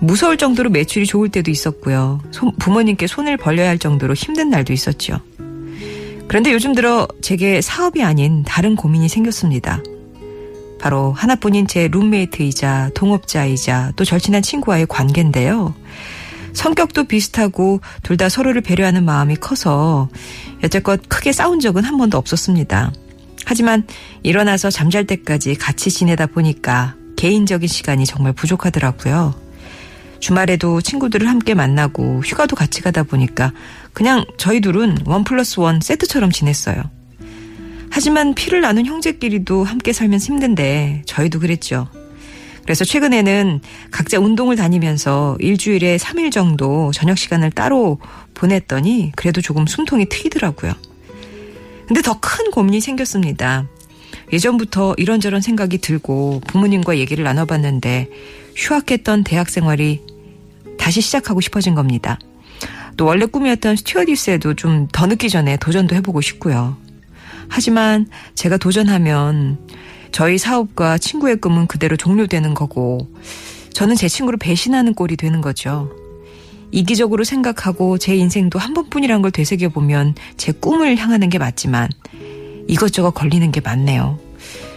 무서울 0.00 0.36
정도로 0.36 0.68
매출이 0.70 1.06
좋을 1.06 1.28
때도 1.28 1.50
있었고요. 1.50 2.20
손- 2.30 2.52
부모님께 2.58 3.06
손을 3.06 3.36
벌려야 3.36 3.68
할 3.68 3.78
정도로 3.78 4.14
힘든 4.14 4.50
날도 4.50 4.72
있었죠. 4.72 5.20
그런데 6.28 6.52
요즘 6.52 6.74
들어 6.74 7.06
제게 7.20 7.60
사업이 7.60 8.02
아닌 8.02 8.42
다른 8.44 8.74
고민이 8.76 9.08
생겼습니다. 9.08 9.82
바로 10.82 11.12
하나뿐인 11.12 11.68
제 11.68 11.86
룸메이트이자 11.86 12.90
동업자이자 12.94 13.92
또 13.94 14.04
절친한 14.04 14.42
친구와의 14.42 14.86
관계인데요. 14.88 15.74
성격도 16.54 17.04
비슷하고 17.04 17.80
둘 18.02 18.16
다 18.16 18.28
서로를 18.28 18.60
배려하는 18.60 19.04
마음이 19.04 19.36
커서 19.36 20.08
여태껏 20.62 21.00
크게 21.08 21.30
싸운 21.32 21.60
적은 21.60 21.84
한 21.84 21.96
번도 21.98 22.18
없었습니다. 22.18 22.92
하지만 23.46 23.86
일어나서 24.24 24.70
잠잘 24.70 25.06
때까지 25.06 25.54
같이 25.54 25.88
지내다 25.88 26.26
보니까 26.26 26.96
개인적인 27.16 27.68
시간이 27.68 28.04
정말 28.04 28.32
부족하더라고요. 28.32 29.34
주말에도 30.18 30.80
친구들을 30.80 31.28
함께 31.28 31.54
만나고 31.54 32.22
휴가도 32.24 32.56
같이 32.56 32.82
가다 32.82 33.04
보니까 33.04 33.52
그냥 33.92 34.24
저희 34.36 34.60
둘은 34.60 34.98
원 35.06 35.22
플러스 35.22 35.60
원 35.60 35.80
세트처럼 35.80 36.32
지냈어요. 36.32 36.82
하지만 37.94 38.34
피를 38.34 38.62
나눈 38.62 38.86
형제끼리도 38.86 39.64
함께 39.64 39.92
살면서 39.92 40.26
힘든데 40.32 41.02
저희도 41.04 41.40
그랬죠. 41.40 41.88
그래서 42.62 42.84
최근에는 42.86 43.60
각자 43.90 44.18
운동을 44.18 44.56
다니면서 44.56 45.36
일주일에 45.40 45.98
3일 45.98 46.32
정도 46.32 46.90
저녁 46.92 47.18
시간을 47.18 47.50
따로 47.50 47.98
보냈더니 48.32 49.12
그래도 49.14 49.42
조금 49.42 49.66
숨통이 49.66 50.06
트이더라고요. 50.06 50.72
근데 51.86 52.00
더 52.00 52.18
큰 52.18 52.50
고민이 52.50 52.80
생겼습니다. 52.80 53.66
예전부터 54.32 54.94
이런저런 54.96 55.42
생각이 55.42 55.76
들고 55.78 56.40
부모님과 56.46 56.96
얘기를 56.96 57.24
나눠봤는데 57.24 58.08
휴학했던 58.56 59.24
대학 59.24 59.50
생활이 59.50 60.00
다시 60.78 61.02
시작하고 61.02 61.42
싶어진 61.42 61.74
겁니다. 61.74 62.18
또 62.96 63.04
원래 63.04 63.26
꿈이었던 63.26 63.76
스튜어디스에도 63.76 64.54
좀 64.54 64.88
더 64.92 65.06
늦기 65.06 65.28
전에 65.28 65.58
도전도 65.58 65.94
해보고 65.96 66.22
싶고요. 66.22 66.76
하지만 67.48 68.06
제가 68.34 68.56
도전하면 68.56 69.58
저희 70.10 70.38
사업과 70.38 70.98
친구의 70.98 71.36
꿈은 71.36 71.66
그대로 71.66 71.96
종료되는 71.96 72.54
거고 72.54 73.08
저는 73.72 73.96
제 73.96 74.08
친구를 74.08 74.38
배신하는 74.38 74.94
꼴이 74.94 75.16
되는 75.16 75.40
거죠. 75.40 75.90
이기적으로 76.70 77.24
생각하고 77.24 77.98
제 77.98 78.16
인생도 78.16 78.58
한 78.58 78.74
번뿐이란 78.74 79.22
걸 79.22 79.30
되새겨보면 79.30 80.14
제 80.36 80.52
꿈을 80.52 80.96
향하는 80.96 81.28
게 81.28 81.38
맞지만 81.38 81.88
이것저것 82.68 83.10
걸리는 83.12 83.50
게 83.52 83.60
맞네요. 83.60 84.18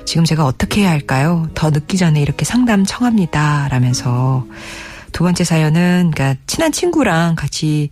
지금 0.05 0.23
제가 0.23 0.45
어떻게 0.45 0.81
해야 0.81 0.91
할까요? 0.91 1.49
더 1.55 1.71
늦기 1.71 1.97
전에 1.97 2.21
이렇게 2.21 2.45
상담 2.45 2.85
청합니다. 2.85 3.67
라면서 3.69 4.45
두 5.11 5.23
번째 5.23 5.43
사연은 5.43 6.11
그러니까 6.13 6.39
친한 6.45 6.71
친구랑 6.71 7.35
같이 7.35 7.89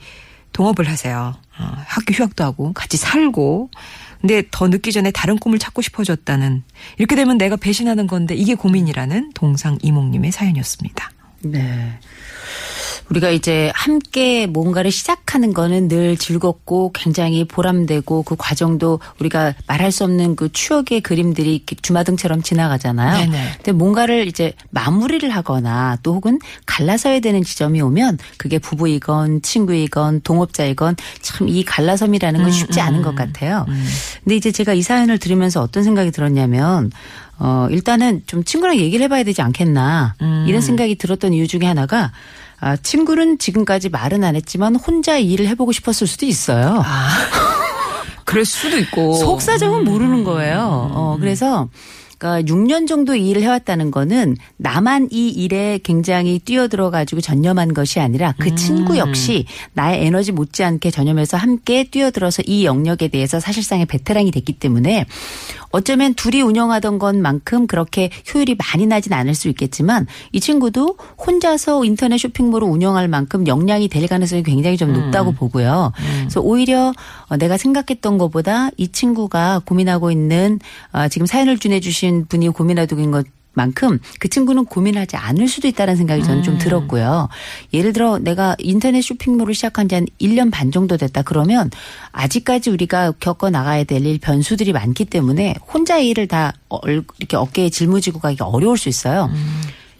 동업을 0.51 0.89
하세요. 0.89 1.33
어, 1.59 1.71
학교 1.85 2.13
휴학도 2.13 2.43
하고 2.43 2.73
같이 2.73 2.97
살고 2.97 3.69
근데 4.23 4.41
더 4.51 4.69
늦기 4.69 4.93
전에 4.93 5.11
다른 5.11 5.37
꿈을 5.37 5.59
찾고 5.59 5.81
싶어졌다는 5.81 6.63
이렇게 6.97 7.17
되면 7.17 7.37
내가 7.37 7.57
배신하는 7.57 8.07
건데 8.07 8.35
이게 8.35 8.55
고민이라는 8.55 9.33
동상 9.33 9.77
이몽님의 9.81 10.31
사연이었습니다. 10.31 11.11
네. 11.41 11.99
우리가 13.13 13.29
이제 13.29 13.71
함께 13.75 14.47
뭔가를 14.47 14.89
시작하는 14.89 15.53
거는 15.53 15.87
늘 15.87 16.17
즐겁고 16.17 16.91
굉장히 16.93 17.45
보람되고 17.45 18.23
그 18.23 18.35
과정도 18.35 18.99
우리가 19.19 19.53
말할 19.67 19.91
수 19.91 20.03
없는 20.03 20.35
그 20.35 20.51
추억의 20.51 21.01
그림들이 21.01 21.63
주마등처럼 21.81 22.41
지나가잖아요. 22.41 23.25
네네. 23.25 23.51
근데 23.57 23.71
뭔가를 23.71 24.27
이제 24.27 24.53
마무리를 24.71 25.29
하거나 25.29 25.97
또 26.01 26.15
혹은 26.15 26.39
갈라서야 26.65 27.19
되는 27.19 27.43
지점이 27.43 27.81
오면 27.81 28.17
그게 28.37 28.57
부부이건 28.57 29.43
친구이건 29.43 30.21
동업자이건 30.21 30.95
참 31.21 31.43
이 31.43 31.63
갈라섬이라는 31.65 32.41
건 32.41 32.51
쉽지 32.51 32.79
않은 32.79 33.01
것 33.01 33.15
같아요. 33.15 33.65
근데 34.23 34.35
이제 34.37 34.51
제가 34.51 34.73
이 34.73 34.81
사연을 34.81 35.19
들으면서 35.19 35.61
어떤 35.61 35.83
생각이 35.83 36.09
들었냐면 36.11 36.89
어 37.37 37.67
일단은 37.69 38.23
좀 38.27 38.45
친구랑 38.45 38.77
얘기를 38.77 39.03
해봐야 39.03 39.23
되지 39.23 39.41
않겠나 39.41 40.15
이런 40.47 40.61
생각이 40.61 40.95
들었던 40.95 41.33
이유 41.33 41.45
중에 41.47 41.65
하나가 41.65 42.11
아, 42.63 42.77
친구는 42.77 43.39
지금까지 43.39 43.89
말은 43.89 44.23
안 44.23 44.37
했지만 44.37 44.77
혼자 44.77 45.17
일을 45.17 45.47
해보고 45.47 45.73
싶었을 45.73 46.07
수도 46.07 46.25
있어요. 46.25 46.81
그럴 48.23 48.45
수도 48.45 48.77
있고 48.77 49.15
속 49.15 49.41
사정은 49.41 49.83
모르는 49.83 50.23
거예요. 50.23 50.89
어, 50.93 51.17
그래서 51.19 51.67
그러니까 52.17 52.53
6년 52.53 52.87
정도 52.87 53.15
이 53.15 53.29
일을 53.29 53.41
해왔다는 53.41 53.91
거는 53.91 54.37
나만 54.55 55.09
이 55.11 55.27
일에 55.27 55.77
굉장히 55.83 56.39
뛰어들어 56.39 56.89
가지고 56.89 57.19
전념한 57.19 57.73
것이 57.73 57.99
아니라 57.99 58.33
그 58.39 58.55
친구 58.55 58.97
역시 58.97 59.45
나의 59.73 60.05
에너지 60.05 60.31
못지않게 60.31 60.89
전념해서 60.89 61.35
함께 61.35 61.83
뛰어들어서 61.83 62.43
이 62.45 62.63
영역에 62.63 63.09
대해서 63.09 63.41
사실상의 63.41 63.87
베테랑이 63.87 64.31
됐기 64.31 64.53
때문에 64.53 65.05
어쩌면 65.73 66.13
둘이 66.13 66.41
운영하던 66.41 66.99
것만큼 66.99 67.65
그렇게 67.67 68.11
효율이 68.33 68.55
많이 68.55 68.85
나진 68.85 69.11
않을 69.11 69.33
수 69.33 69.49
있겠지만 69.49 70.05
이 70.31 70.39
친구도 70.39 70.97
혼자서 71.17 71.83
인터넷 71.83 72.19
쇼핑몰을 72.19 72.67
운영할 72.67 73.07
만큼 73.07 73.47
역량이 73.47 73.87
될 73.89 74.07
가능성이 74.07 74.43
굉장히 74.43 74.77
좀 74.77 74.93
높다고 74.93 75.31
보고요. 75.33 75.91
그래서 76.19 76.41
오히려 76.41 76.93
어, 77.27 77.37
내가 77.37 77.57
생각했던 77.57 78.17
것보다 78.19 78.69
이 78.77 78.89
친구가 78.89 79.61
고민하고 79.65 80.11
있는 80.11 80.59
어, 80.91 81.07
지금 81.07 81.25
사연을 81.25 81.57
주내주신 81.57 82.27
분이 82.27 82.49
고민하고 82.49 82.95
있는 82.95 83.11
것 83.11 83.25
만큼 83.53 83.99
그 84.19 84.27
친구는 84.29 84.65
고민하지 84.65 85.15
않을 85.15 85.47
수도 85.47 85.67
있다는 85.67 85.95
생각이 85.95 86.23
저는 86.23 86.43
좀 86.43 86.57
들었고요. 86.57 87.29
예를 87.73 87.93
들어 87.93 88.17
내가 88.19 88.55
인터넷 88.59 89.01
쇼핑몰을 89.01 89.53
시작한 89.53 89.87
지 89.87 89.95
한 89.95 90.05
1년 90.19 90.51
반 90.51 90.71
정도 90.71 90.97
됐다 90.97 91.21
그러면 91.21 91.69
아직까지 92.11 92.69
우리가 92.71 93.13
겪어 93.19 93.49
나가야 93.49 93.83
될 93.85 94.03
일 94.05 94.17
변수들이 94.19 94.73
많기 94.73 95.05
때문에 95.05 95.55
혼자 95.71 95.97
이 95.99 96.09
일을 96.09 96.27
다 96.27 96.51
얼- 96.69 97.03
이렇게 97.19 97.37
어깨에 97.37 97.69
짊어지고 97.69 98.19
가기 98.19 98.37
어려울 98.41 98.77
수 98.77 98.89
있어요. 98.89 99.29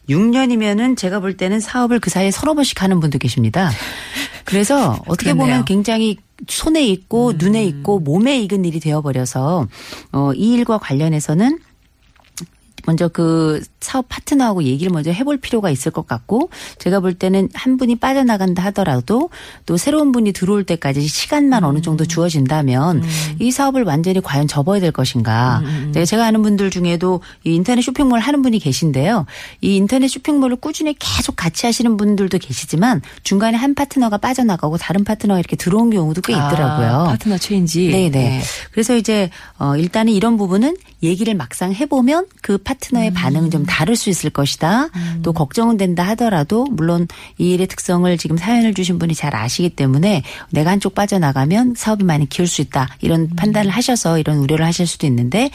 6년이면은 0.10 0.98
제가 0.98 1.19
볼 1.19 1.38
때는 1.38 1.60
사업을 1.60 2.00
그 2.00 2.10
사이에 2.10 2.31
서너 2.31 2.53
번씩 2.55 2.81
하는 2.83 3.00
분도 3.00 3.17
계십니다. 3.19 3.72
그래서 4.45 4.98
어떻게 5.07 5.31
그렇네요. 5.31 5.36
보면 5.45 5.65
굉장히 5.65 6.17
손에 6.48 6.86
있고 6.88 7.33
눈에 7.38 7.63
있고 7.65 8.00
몸에 8.00 8.39
익은 8.41 8.65
일이 8.65 8.79
되어버려서 8.79 9.67
어, 10.12 10.31
이 10.33 10.53
일과 10.53 10.77
관련해서는 10.77 11.60
먼저 12.86 13.08
그 13.08 13.62
사업 13.80 14.08
파트너하고 14.10 14.63
얘기를 14.63 14.92
먼저 14.92 15.12
해볼 15.12 15.38
필요가 15.38 15.70
있을 15.70 15.92
것 15.92 16.08
같고 16.08 16.50
제가 16.80 17.00
볼 17.00 17.13
때는 17.13 17.50
한 17.54 17.78
분이 17.78 17.98
빠져나간다 17.98 18.63
하더라도 18.66 19.30
또 19.66 19.78
새로운 19.78 20.12
분이 20.12 20.34
들어올 20.34 20.63
때까지 20.63 21.06
시간만 21.08 21.63
어느 21.63 21.82
정도 21.82 22.06
주어진다면 22.06 23.04
이 23.40 23.52
사업을 23.52 23.84
완전히 23.84 24.22
과연 24.22 24.48
접어야 24.48 24.80
될 24.80 24.92
것인가. 24.92 25.62
네, 25.92 26.06
제가 26.06 26.25
아는 26.25 26.42
분들 26.42 26.70
중에도 26.70 27.22
이 27.44 27.56
인터넷 27.56 27.82
쇼핑몰 27.82 28.20
하는 28.20 28.42
분이 28.42 28.60
계신데요. 28.60 29.25
이 29.62 29.75
인터넷 29.75 30.08
쇼핑몰을 30.08 30.58
꾸준히 30.58 30.96
계속 30.98 31.36
같이 31.36 31.66
하시는 31.66 31.98
분들도 31.98 32.38
계시지만 32.38 33.02
중간에 33.24 33.58
한 33.58 33.75
파트너가 33.75 34.18
빠져나가고 34.18 34.78
다른 34.78 35.04
파트너가 35.04 35.40
이렇게 35.40 35.56
들어온 35.56 35.90
경우도 35.90 36.22
꽤 36.22 36.34
있더라고요. 36.34 36.88
아, 36.88 37.04
파트너 37.06 37.38
체인지. 37.38 37.90
네네. 37.90 38.42
그래서 38.72 38.96
이제 38.96 39.30
어 39.58 39.75
일단은 39.78 40.13
이런 40.13 40.38
부분은 40.38 40.75
얘기를 41.02 41.34
막상 41.36 41.74
해보면 41.74 42.28
그 42.42 42.58
파트너 42.58 42.73
의 42.96 43.13
반응은 43.13 43.51
좀 43.51 43.65
다를 43.65 43.96
수 43.96 44.10
있을 44.10 44.30
것이다. 44.30 44.89
또 45.24 45.34
걱정은 45.34 45.77
된다 45.77 46.03
하더라도 46.10 46.65
물론 46.65 47.08
이 47.38 47.53
일의 47.53 47.68
특성을 47.68 48.15
지금 48.18 48.38
사연을 48.38 48.74
주신 48.74 49.00
분이 49.00 49.15
잘 49.15 49.36
아시기 49.36 49.70
때문에 49.70 50.24
내가 50.51 50.72
한쪽 50.72 50.96
빠져나가면 50.96 51.75
사업이 51.75 52.03
많이 52.03 52.27
키울 52.27 52.48
수 52.48 52.62
있다. 52.62 52.89
이런 53.01 53.30
판단을 53.36 53.72
하셔서 53.72 54.20
이런 54.20 54.38
우려를 54.38 54.65
하실 54.65 54.86
수도 54.88 55.08
있는데 55.08 55.50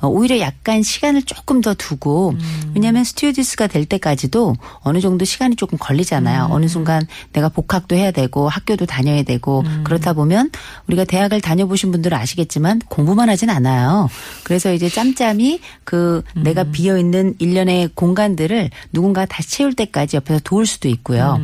어, 0.00 0.08
오히려 0.08 0.38
약간 0.40 0.82
시간을 0.82 1.22
조금 1.22 1.60
더 1.60 1.74
두고 1.74 2.34
왜냐하면 2.74 3.04
스튜어디스가 3.04 3.66
될 3.66 3.84
때까지도 3.84 4.54
어느 4.80 5.00
정도 5.00 5.24
시간이 5.24 5.56
조금 5.56 5.78
걸리잖아요. 5.78 6.48
어느 6.50 6.66
순간 6.68 7.06
내가 7.32 7.48
복학도 7.48 7.96
해야 7.96 8.10
되고 8.10 8.48
학교도 8.48 8.86
다녀야 8.86 9.22
되고 9.22 9.64
그렇다 9.84 10.12
보면 10.12 10.50
우리가 10.86 11.04
대학을 11.04 11.40
다녀보신 11.40 11.92
분들은 11.92 12.16
아시겠지만 12.16 12.80
공부만 12.88 13.28
하진 13.28 13.50
않아요. 13.50 14.08
그래서 14.42 14.72
이제 14.72 14.88
짬짬이 14.88 15.60
그 15.84 16.22
내가 16.34 16.63
비어 16.72 16.98
있는 16.98 17.34
일련의 17.38 17.90
공간들을 17.94 18.70
누군가 18.92 19.24
다시 19.26 19.50
채울 19.50 19.74
때까지 19.74 20.16
옆에서 20.16 20.40
도울 20.44 20.66
수도 20.66 20.88
있고요. 20.88 21.38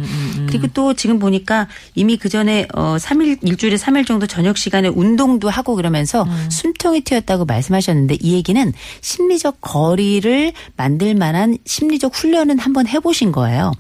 그리고 0.49 0.67
또 0.69 0.95
지금 0.95 1.19
보니까 1.19 1.69
이미 1.95 2.17
그 2.17 2.29
전에 2.29 2.67
어 2.75 2.97
3일 2.99 3.39
일주일에 3.43 3.77
3일 3.77 4.07
정도 4.07 4.27
저녁 4.27 4.59
시간에 4.59 4.89
운동도 4.89 5.49
하고 5.49 5.75
그러면서 5.77 6.27
숨통이 6.51 7.03
트였다고 7.03 7.45
말씀하셨는데 7.45 8.17
이 8.21 8.35
얘기는 8.35 8.73
심리적 9.01 9.59
거리를 9.61 10.53
만들 10.77 11.15
만한 11.15 11.59
심리적 11.65 12.15
훈련은 12.15 12.59
한번 12.59 12.87
해보신 12.87 13.33
거예요. 13.33 13.73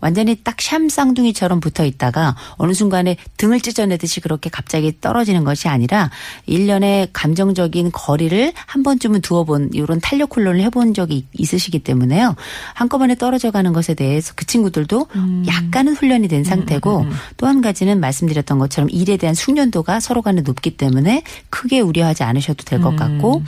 완전히 0.00 0.36
딱 0.36 0.56
샴 0.60 0.88
쌍둥이처럼 0.88 1.60
붙어 1.60 1.84
있다가 1.84 2.34
어느 2.56 2.72
순간에 2.72 3.16
등을 3.36 3.60
찢어내듯이 3.60 4.20
그렇게 4.20 4.50
갑자기 4.50 5.00
떨어지는 5.00 5.44
것이 5.44 5.68
아니라 5.68 6.10
일련의 6.46 7.08
감정적인 7.12 7.90
거리를 7.92 8.52
한 8.66 8.82
번쯤은 8.82 9.20
두어본 9.20 9.70
이런 9.74 10.00
탄력 10.00 10.36
훈련을 10.36 10.60
해본 10.62 10.94
적이 10.94 11.26
있으시기 11.32 11.80
때문에요. 11.80 12.34
한꺼번에 12.74 13.14
떨어져 13.14 13.50
가는 13.50 13.72
것에 13.72 13.94
대해서 13.94 14.32
그 14.36 14.44
친구들도 14.46 15.06
약간은 15.46 15.94
훈련이 15.94 16.28
된 16.28 16.44
상태고 16.44 17.06
또한 17.36 17.60
가지는 17.60 18.00
말씀드렸던 18.00 18.58
것처럼 18.58 18.90
일에 18.90 19.16
대한 19.16 19.34
숙련도가 19.34 20.00
서로 20.00 20.22
간에 20.22 20.40
높기 20.40 20.76
때문에 20.76 21.22
크게 21.50 21.80
우려하지 21.80 22.22
않으셔도 22.22 22.64
될 22.64 22.76
것 22.76 22.94
같고 22.94 23.42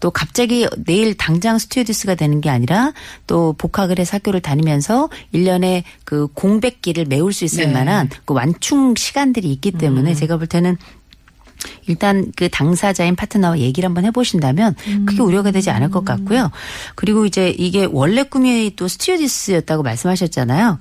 또 0.00 0.10
갑자기 0.10 0.66
내일 0.84 1.14
당장 1.16 1.58
스튜어디스가 1.58 2.14
되는 2.14 2.40
게 2.40 2.48
아니라 2.48 2.92
또 3.26 3.52
복학을 3.52 3.98
해서 3.98 4.16
학교를 4.16 4.40
다니면서 4.40 5.10
일년에 5.32 5.84
그 6.04 6.26
공백기를 6.34 7.04
메울 7.06 7.32
수 7.32 7.44
있을 7.44 7.66
네. 7.66 7.72
만한 7.72 8.08
그 8.24 8.34
완충 8.34 8.94
시간들이 8.96 9.50
있기 9.52 9.72
때문에 9.72 10.14
제가 10.14 10.36
볼 10.36 10.46
때는 10.46 10.76
일단 11.86 12.32
그 12.36 12.48
당사자인 12.48 13.16
파트너와 13.16 13.58
얘기를 13.58 13.86
한번 13.86 14.04
해보신다면 14.04 14.74
크게 15.06 15.22
우려가 15.22 15.50
되지 15.50 15.70
않을 15.70 15.90
것 15.90 16.04
같고요. 16.04 16.50
그리고 16.94 17.26
이제 17.26 17.50
이게 17.50 17.86
원래 17.90 18.22
꿈이 18.22 18.72
또 18.76 18.88
스튜어디스였다고 18.88 19.82
말씀하셨잖아요. 19.82 20.78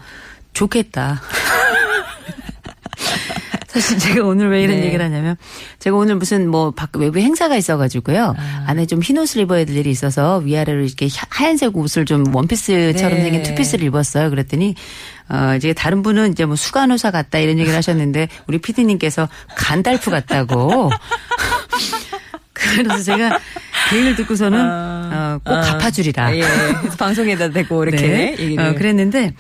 좋겠다. 0.54 1.22
사실 3.80 3.98
제가 4.16 4.26
오늘 4.26 4.50
왜 4.50 4.64
이런 4.64 4.80
네. 4.80 4.88
얘기를 4.88 5.04
하냐면 5.04 5.36
제가 5.80 5.96
오늘 5.96 6.16
무슨 6.16 6.50
뭐밖 6.50 6.98
외부 6.98 7.20
행사가 7.20 7.56
있어가지고요 7.56 8.36
안에 8.68 8.86
좀 8.86 9.00
흰 9.02 9.18
옷을 9.18 9.42
입어야 9.42 9.66
될 9.66 9.76
일이 9.78 9.90
있어서 9.90 10.38
위아래로 10.40 10.82
이렇게 10.82 11.08
하- 11.08 11.28
하얀색 11.30 11.76
옷을 11.78 12.06
좀 12.06 12.34
원피스처럼 12.36 13.18
네. 13.18 13.24
생긴 13.24 13.44
투피스를 13.44 13.86
입었어요. 13.86 14.30
그랬더니 14.30 14.76
어 15.30 15.54
이제 15.56 15.74
다른 15.74 16.02
분은 16.04 16.32
이제 16.34 16.46
뭐 16.46 16.56
수간호사 16.56 17.12
같다 17.12 17.40
이런 17.40 17.58
얘기를 17.60 17.76
하셨는데 17.78 18.28
우리 18.48 18.58
피디님께서 18.60 19.30
간달프 19.56 20.12
같다고. 20.12 20.90
그래서 22.54 23.02
제가 23.04 23.40
그 23.90 23.96
얘기를 23.96 24.16
듣고서는 24.18 24.60
어, 24.62 25.40
꼭 25.46 25.54
갚아주리라. 25.62 26.36
예. 26.36 26.44
방송에다 26.98 27.50
대고 27.50 27.84
이렇게 27.86 28.36
네. 28.38 28.56
어, 28.58 28.74
그랬는데 28.76 29.28
어, 29.28 29.32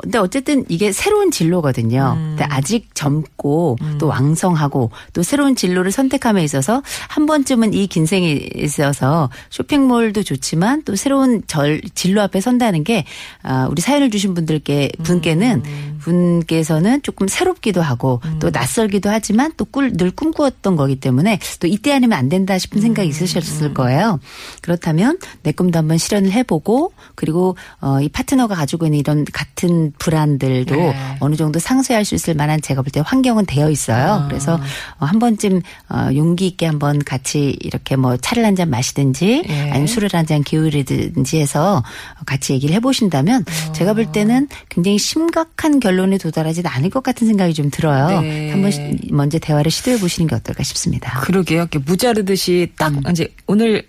근데 0.00 0.18
어쨌든 0.18 0.64
이게 0.68 0.90
새로운 0.90 1.30
진로거든요. 1.30 2.14
음. 2.16 2.36
근데 2.36 2.44
아직 2.44 2.94
젊고 2.94 3.78
또 3.98 4.06
왕성하고 4.08 4.90
또 5.12 5.22
새로운 5.22 5.54
진로를 5.54 5.92
선택함에 5.92 6.42
있어서 6.42 6.82
한 7.08 7.26
번쯤은 7.26 7.74
이 7.74 7.92
긴 7.92 8.06
생에 8.06 8.48
있어서 8.56 9.28
쇼핑몰도 9.50 10.22
좋지만 10.22 10.82
또 10.84 10.96
새로운 10.96 11.42
절, 11.46 11.82
진로 11.94 12.22
앞에 12.22 12.40
선다는 12.40 12.84
게 12.84 13.04
아, 13.42 13.66
우리 13.70 13.82
사연을 13.82 14.10
주신 14.10 14.32
분들께 14.32 14.92
분께는 15.02 15.62
음. 15.64 15.98
분께서는 16.00 17.02
조금 17.02 17.28
새롭기도 17.28 17.82
하고 17.82 18.20
또 18.40 18.48
낯설기도 18.50 19.10
하지만 19.10 19.52
또늘 19.56 20.10
꿈꾸었던 20.10 20.76
거기 20.76 20.96
때문에 20.96 21.38
또 21.60 21.66
이때 21.66 21.92
아니면 21.92 22.18
안 22.18 22.28
된다 22.28 22.56
싶은 22.56 22.80
생각이 22.80 23.08
음. 23.08 23.10
있으셨을 23.10 23.74
거예요. 23.74 24.20
그렇다면 24.62 25.18
내 25.42 25.52
꿈도 25.52 25.78
한번 25.78 25.98
실현을 25.98 26.32
해보고 26.32 26.92
그리고 27.14 27.56
어, 27.80 28.00
이 28.00 28.08
파트너가 28.08 28.54
가지고 28.54 28.86
있는 28.86 29.00
이런 29.00 29.24
같은 29.26 29.81
불안들도 29.98 30.76
네. 30.76 31.16
어느 31.20 31.34
정도 31.34 31.58
상쇄할 31.58 32.04
수 32.04 32.14
있을 32.14 32.34
만한 32.34 32.60
제가 32.60 32.82
볼 32.82 32.92
때 32.92 33.00
환경은 33.04 33.46
되어 33.46 33.70
있어요. 33.70 34.12
아. 34.24 34.28
그래서 34.28 34.60
어, 35.00 35.04
한 35.06 35.18
번쯤 35.18 35.62
어, 35.88 36.08
용기 36.14 36.46
있게 36.46 36.66
한번 36.66 36.98
같이 37.02 37.56
이렇게 37.60 37.96
뭐 37.96 38.16
차를 38.16 38.44
한 38.44 38.54
잔 38.54 38.68
마시든지 38.70 39.44
예. 39.48 39.60
아니면 39.70 39.86
술을 39.86 40.10
한 40.12 40.26
잔 40.26 40.42
기울이든지 40.44 41.38
해서 41.40 41.82
같이 42.26 42.52
얘기를 42.52 42.74
해보신다면 42.76 43.44
어. 43.68 43.72
제가 43.72 43.94
볼 43.94 44.12
때는 44.12 44.46
굉장히 44.68 44.98
심각한 44.98 45.80
결론에 45.80 46.18
도달하지는 46.18 46.70
않을 46.70 46.90
것 46.90 47.02
같은 47.02 47.26
생각이 47.26 47.54
좀 47.54 47.70
들어요. 47.70 48.20
네. 48.20 48.50
한번 48.50 48.70
시- 48.70 48.98
먼저 49.10 49.38
대화를 49.38 49.70
시도해 49.70 49.98
보시는 49.98 50.28
게 50.28 50.34
어떨까 50.36 50.62
싶습니다. 50.62 51.20
그러게요. 51.20 51.60
이렇게 51.60 51.78
무자르듯이 51.78 52.70
딱 52.76 52.92
음. 52.92 53.00
이제 53.10 53.28
오늘 53.46 53.84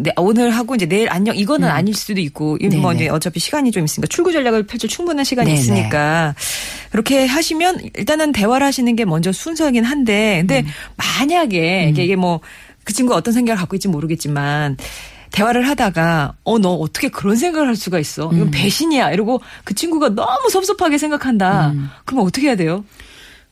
네, 0.00 0.12
오늘 0.16 0.50
하고 0.50 0.74
이제 0.74 0.86
내일 0.86 1.10
안녕 1.10 1.36
이거는 1.36 1.68
아닐 1.68 1.94
수도 1.94 2.20
있고 2.20 2.58
이뭐 2.60 2.90
음. 2.90 2.96
이제 2.96 3.08
어차피 3.08 3.40
시간이 3.40 3.70
좀 3.70 3.84
있으니까 3.84 4.06
출구 4.08 4.32
전략을 4.32 4.64
펼칠 4.64 4.88
충분한 4.88 5.24
시간이 5.24 5.48
네네. 5.48 5.60
있으니까 5.60 6.34
그렇게 6.90 7.26
하시면 7.26 7.80
일단은 7.94 8.32
대화를 8.32 8.66
하시는 8.66 8.94
게 8.96 9.04
먼저 9.04 9.32
순서이긴 9.32 9.84
한데 9.84 10.38
근데 10.40 10.60
음. 10.60 10.66
만약에 10.96 11.88
이게, 11.90 12.04
이게 12.04 12.16
뭐 12.16 12.40
그 12.84 12.92
친구가 12.92 13.16
어떤 13.16 13.32
생각을 13.34 13.58
갖고 13.58 13.76
있지 13.76 13.88
모르겠지만 13.88 14.76
대화를 15.30 15.66
하다가 15.68 16.34
어 16.44 16.58
너 16.58 16.74
어떻게 16.74 17.08
그런 17.08 17.36
생각을 17.36 17.68
할 17.68 17.76
수가 17.76 17.98
있어 17.98 18.28
음. 18.30 18.36
이건 18.36 18.50
배신이야 18.50 19.12
이러고 19.12 19.40
그 19.64 19.74
친구가 19.74 20.10
너무 20.10 20.50
섭섭하게 20.50 20.98
생각한다 20.98 21.70
음. 21.70 21.88
그럼 22.04 22.26
어떻게 22.26 22.48
해야 22.48 22.56
돼요? 22.56 22.84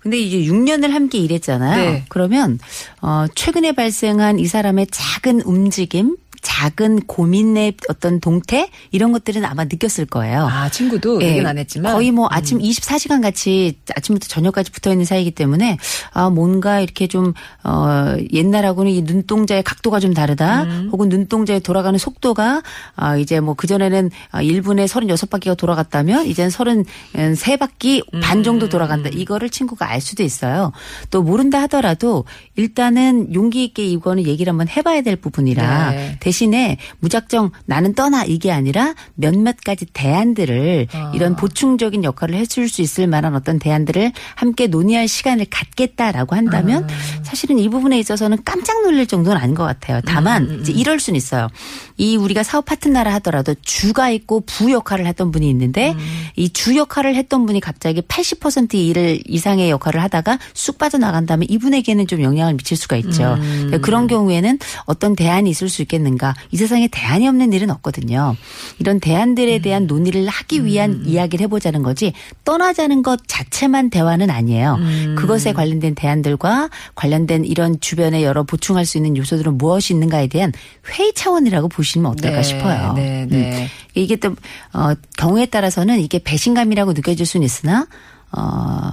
근데 0.00 0.18
이제 0.18 0.50
6년을 0.50 0.90
함께 0.90 1.18
일했잖아요. 1.18 1.90
네. 1.90 2.04
그러면 2.08 2.58
어 3.02 3.26
최근에 3.34 3.72
발생한 3.72 4.38
이 4.38 4.46
사람의 4.46 4.88
작은 4.90 5.42
움직임, 5.42 6.16
작은 6.42 7.02
고민의 7.02 7.74
어떤 7.88 8.20
동태 8.20 8.70
이런 8.90 9.12
것들은 9.12 9.44
아마 9.44 9.64
느꼈을 9.64 10.06
거예요. 10.06 10.46
아 10.46 10.68
친구도 10.70 11.22
예, 11.22 11.28
얘기는 11.28 11.46
안 11.46 11.58
했지만 11.58 11.92
음. 11.92 11.96
거의 11.96 12.10
뭐 12.10 12.28
아침 12.30 12.58
24시간 12.58 13.22
같이 13.22 13.78
아침부터 13.94 14.28
저녁까지 14.28 14.70
붙어 14.72 14.90
있는 14.90 15.04
사이이기 15.04 15.32
때문에 15.32 15.78
아 16.12 16.30
뭔가 16.30 16.80
이렇게 16.80 17.06
좀 17.06 17.34
어 17.62 18.16
옛날하고는 18.32 18.90
이 18.90 19.02
눈동자의 19.02 19.62
각도가 19.62 20.00
좀 20.00 20.14
다르다. 20.14 20.62
음. 20.62 20.88
혹은 20.92 21.08
눈동자에 21.10 21.58
돌아가는 21.60 21.98
속도가 21.98 22.62
아 22.96 23.16
이제 23.16 23.38
뭐 23.40 23.54
그 23.54 23.66
전에는 23.66 24.10
아 24.30 24.42
1분에 24.42 24.86
36바퀴가 24.86 25.56
돌아갔다면 25.58 26.24
이제는 26.24 26.50
33바퀴 26.50 28.02
음. 28.14 28.20
반 28.20 28.42
정도 28.42 28.68
돌아간다. 28.68 29.10
이거를 29.12 29.50
친구가 29.50 29.90
알 29.90 30.00
수도 30.00 30.22
있어요. 30.22 30.72
또 31.10 31.22
모른다 31.22 31.60
하더라도 31.62 32.24
일단은 32.56 33.34
용기 33.34 33.64
있게 33.64 33.84
이거는 33.84 34.26
얘기를 34.26 34.50
한번 34.50 34.68
해봐야 34.68 35.02
될 35.02 35.16
부분이라 35.16 35.90
네. 35.90 36.16
대신에 36.30 36.76
무작정 37.00 37.50
나는 37.66 37.94
떠나 37.94 38.24
이게 38.24 38.52
아니라 38.52 38.94
몇몇 39.16 39.56
가지 39.64 39.84
대안들을 39.92 40.86
아. 40.92 41.12
이런 41.12 41.34
보충적인 41.34 42.04
역할을 42.04 42.36
해줄 42.36 42.68
수 42.68 42.82
있을 42.82 43.08
만한 43.08 43.34
어떤 43.34 43.58
대안들을 43.58 44.12
함께 44.36 44.68
논의할 44.68 45.08
시간을 45.08 45.46
갖겠다라고 45.50 46.36
한다면 46.36 46.84
아. 46.84 47.22
사실은 47.24 47.58
이 47.58 47.68
부분에 47.68 47.98
있어서는 47.98 48.38
깜짝 48.44 48.82
놀랄 48.82 49.06
정도는 49.06 49.40
아닌 49.40 49.56
것 49.56 49.64
같아요. 49.64 50.00
다만 50.06 50.44
음, 50.44 50.60
이제 50.60 50.72
이럴 50.72 51.00
수는 51.00 51.16
있어요. 51.16 51.48
이 51.96 52.16
우리가 52.16 52.44
사업 52.44 52.64
파트너라 52.66 53.12
하더라도 53.14 53.54
주가 53.62 54.10
있고 54.10 54.40
부 54.46 54.70
역할을 54.70 55.06
했던 55.06 55.32
분이 55.32 55.50
있는데 55.50 55.92
음. 55.92 55.98
이주 56.36 56.76
역할을 56.76 57.16
했던 57.16 57.44
분이 57.44 57.60
갑자기 57.60 58.02
80% 58.02 58.74
일을 58.74 59.20
이상의 59.26 59.68
역할을 59.70 60.00
하다가 60.02 60.38
쑥 60.54 60.78
빠져나간다면 60.78 61.48
이분에게는 61.50 62.06
좀 62.06 62.22
영향을 62.22 62.54
미칠 62.54 62.76
수가 62.76 62.96
있죠. 62.96 63.34
음. 63.34 63.50
그러니까 63.66 63.78
그런 63.78 64.06
경우에는 64.06 64.58
어떤 64.86 65.16
대안이 65.16 65.50
있을 65.50 65.68
수 65.68 65.82
있겠는가? 65.82 66.19
이 66.50 66.56
세상에 66.56 66.88
대안이 66.88 67.26
없는 67.28 67.52
일은 67.52 67.70
없거든요. 67.70 68.36
이런 68.78 69.00
대안들에 69.00 69.56
음. 69.56 69.62
대한 69.62 69.86
논의를 69.86 70.26
하기 70.28 70.64
위한 70.64 71.02
이야기를 71.06 71.44
해보자는 71.44 71.82
거지 71.82 72.12
떠나자는 72.44 73.02
것 73.02 73.20
자체만 73.26 73.90
대화는 73.90 74.30
아니에요. 74.30 74.76
음. 74.80 75.14
그것에 75.18 75.52
관련된 75.52 75.94
대안들과 75.94 76.70
관련된 76.94 77.44
이런 77.44 77.80
주변에 77.80 78.22
여러 78.22 78.42
보충할 78.42 78.84
수 78.84 78.98
있는 78.98 79.16
요소들은 79.16 79.58
무엇이 79.58 79.92
있는가에 79.92 80.26
대한 80.28 80.52
회의 80.92 81.12
차원이라고 81.14 81.68
보시면 81.68 82.10
어떨까 82.12 82.38
네, 82.38 82.42
싶어요. 82.42 82.92
네, 82.94 83.26
네. 83.28 83.62
음. 83.62 83.66
이게 83.94 84.16
또 84.16 84.34
어, 84.72 84.94
경우에 85.16 85.46
따라서는 85.46 86.00
이게 86.00 86.18
배신감이라고 86.18 86.92
느껴질 86.92 87.26
수는 87.26 87.44
있으나 87.44 87.86
어, 88.32 88.92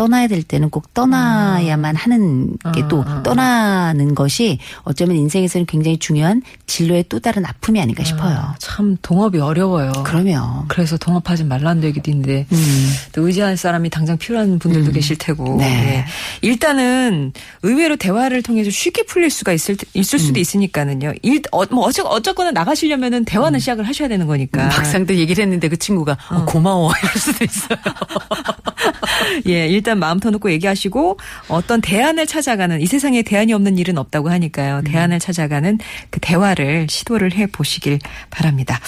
떠나야 0.00 0.28
될 0.28 0.42
때는 0.42 0.70
꼭 0.70 0.94
떠나야만 0.94 1.94
하는 1.94 2.56
게또 2.74 3.04
아, 3.06 3.10
아, 3.10 3.14
아. 3.18 3.22
떠나는 3.22 4.14
것이 4.14 4.58
어쩌면 4.82 5.16
인생에서는 5.16 5.66
굉장히 5.66 5.98
중요한 5.98 6.40
진로의 6.66 7.04
또 7.10 7.18
다른 7.20 7.44
아픔이 7.44 7.78
아닌가 7.82 8.02
싶어요. 8.02 8.54
참 8.58 8.96
동업이 9.02 9.38
어려워요. 9.40 9.92
그러면 10.06 10.64
그래서 10.68 10.96
동업하지 10.96 11.44
말라는 11.44 11.84
얘기도 11.84 12.10
있는데 12.12 12.46
음. 12.50 12.90
또 13.12 13.26
의지할 13.26 13.58
사람이 13.58 13.90
당장 13.90 14.16
필요한 14.16 14.58
분들도 14.58 14.90
계실 14.92 15.18
테고 15.18 15.56
네. 15.58 15.64
예. 15.98 16.04
일단은 16.40 17.34
의외로 17.62 17.96
대화를 17.96 18.42
통해서 18.42 18.70
쉽게 18.70 19.02
풀릴 19.02 19.28
수가 19.28 19.52
있을 19.52 19.76
테- 19.76 19.86
있을 19.92 20.18
수도 20.18 20.38
음. 20.38 20.40
있으니까는요. 20.40 21.12
일, 21.20 21.42
어, 21.52 21.66
뭐 21.66 21.84
어쩌, 21.84 22.04
어쨌거나 22.04 22.52
나가시려면은 22.52 23.26
대화는 23.26 23.58
시작을 23.58 23.86
하셔야 23.86 24.08
되는 24.08 24.26
거니까. 24.26 24.64
막상 24.68 25.04
또 25.04 25.14
얘기를 25.14 25.42
했는데 25.42 25.68
그 25.68 25.76
친구가 25.76 26.16
어, 26.30 26.44
고마워 26.46 26.90
이럴 27.02 27.12
수도 27.16 27.44
있어요. 27.44 27.78
예, 29.46 29.68
일단 29.68 29.89
마음 29.98 30.20
터놓고 30.20 30.50
얘기하시고 30.52 31.18
어떤 31.48 31.80
대안을 31.80 32.26
찾아가는 32.26 32.80
이 32.80 32.86
세상에 32.86 33.22
대안이 33.22 33.52
없는 33.52 33.78
일은 33.78 33.98
없다고 33.98 34.30
하니까요. 34.30 34.82
대안을 34.84 35.18
찾아가는 35.18 35.78
그 36.10 36.20
대화를 36.20 36.86
시도를 36.88 37.34
해 37.34 37.46
보시길 37.46 37.98
바랍니다. 38.30 38.80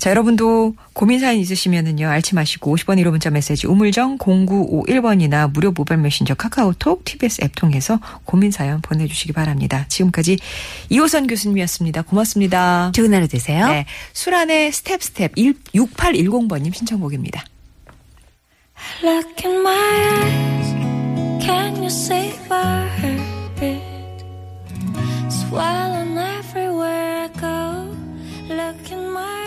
자, 0.00 0.08
여러분도 0.08 0.76
고민 0.94 1.20
사연 1.20 1.36
있으시면은요, 1.36 2.08
알지 2.08 2.34
마시고 2.34 2.74
50번 2.74 2.98
1호 3.02 3.10
문자 3.10 3.28
메시지 3.28 3.66
우물정 3.66 4.16
0951번이나 4.16 5.52
무료 5.52 5.72
모바일 5.72 6.00
메신저 6.00 6.34
카카오톡 6.36 7.04
TBS 7.04 7.44
앱 7.44 7.54
통해서 7.54 8.00
고민 8.24 8.50
사연 8.50 8.80
보내주시기 8.80 9.34
바랍니다. 9.34 9.84
지금까지 9.88 10.38
이호선 10.88 11.26
교수님이었습니다. 11.26 12.00
고맙습니다. 12.00 12.92
좋은 12.94 13.12
하루 13.12 13.28
되세요. 13.28 13.68
네. 13.68 13.84
술안의 14.14 14.72
스텝 14.72 15.02
스텝 15.02 15.34
6810번님 15.34 16.74
신청곡입니다. 16.74 17.44
Look 19.02 19.44
in 19.44 19.62
my 19.62 19.90
eyes. 20.18 20.70
Can 21.44 21.82
you 21.82 21.90
see 21.90 22.32
word? 22.48 23.00
Swelling 25.28 26.16
everywhere 26.18 27.24
I 27.24 27.28
go. 27.28 27.96
Look 28.54 28.90
in 28.92 29.10
my 29.12 29.39